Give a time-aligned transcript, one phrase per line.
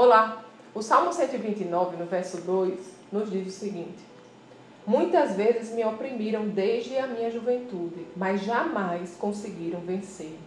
[0.00, 0.44] Olá,
[0.76, 2.78] o Salmo 129, no verso 2,
[3.10, 3.98] nos diz o seguinte:
[4.86, 10.38] Muitas vezes me oprimiram desde a minha juventude, mas jamais conseguiram vencer-me.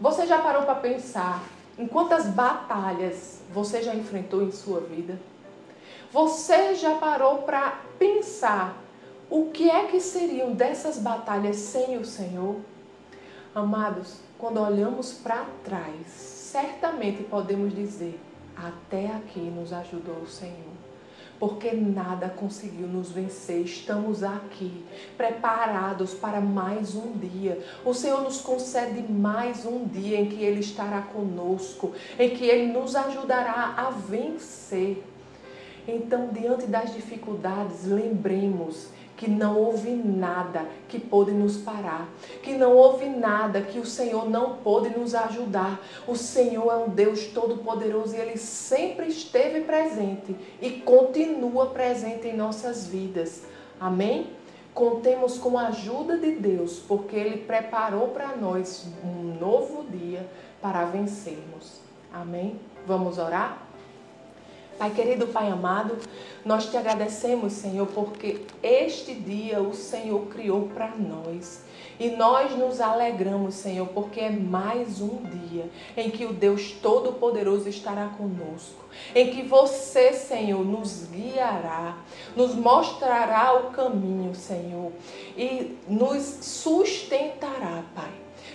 [0.00, 1.40] Você já parou para pensar
[1.78, 5.20] em quantas batalhas você já enfrentou em sua vida?
[6.10, 8.76] Você já parou para pensar
[9.30, 12.56] o que é que seriam dessas batalhas sem o Senhor?
[13.54, 18.18] Amados, quando olhamos para trás, certamente podemos dizer:
[18.56, 20.72] até aqui nos ajudou o Senhor
[21.42, 23.62] porque nada conseguiu nos vencer.
[23.62, 24.84] Estamos aqui,
[25.16, 27.60] preparados para mais um dia.
[27.84, 32.72] O Senhor nos concede mais um dia em que Ele estará conosco, em que Ele
[32.72, 35.02] nos ajudará a vencer.
[35.88, 38.90] Então, diante das dificuldades, lembremos
[39.22, 42.08] que não houve nada que pôde nos parar,
[42.42, 45.80] que não houve nada que o Senhor não pôde nos ajudar.
[46.08, 52.36] O Senhor é um Deus todo-poderoso e Ele sempre esteve presente e continua presente em
[52.36, 53.44] nossas vidas.
[53.78, 54.30] Amém?
[54.74, 60.28] Contemos com a ajuda de Deus, porque Ele preparou para nós um novo dia
[60.60, 61.80] para vencermos.
[62.12, 62.58] Amém?
[62.84, 63.68] Vamos orar?
[64.78, 65.98] Pai querido, Pai amado,
[66.44, 71.62] nós te agradecemos, Senhor, porque este dia o Senhor criou para nós.
[72.00, 77.68] E nós nos alegramos, Senhor, porque é mais um dia em que o Deus Todo-Poderoso
[77.68, 78.84] estará conosco,
[79.14, 81.98] em que você, Senhor, nos guiará,
[82.34, 84.90] nos mostrará o caminho, Senhor,
[85.36, 88.01] e nos sustentará, Pai.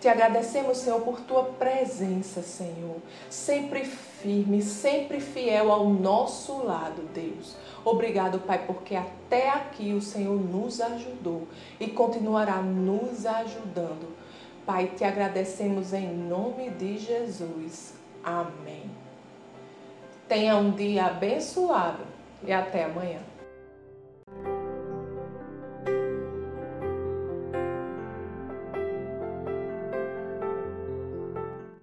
[0.00, 2.96] Te agradecemos, Senhor, por tua presença, Senhor,
[3.28, 7.54] sempre firme, sempre fiel ao nosso lado, Deus.
[7.84, 11.46] Obrigado, Pai, porque até aqui o Senhor nos ajudou
[11.78, 14.16] e continuará nos ajudando.
[14.64, 17.92] Pai, te agradecemos em nome de Jesus.
[18.24, 18.90] Amém.
[20.26, 22.04] Tenha um dia abençoado
[22.42, 23.20] e até amanhã.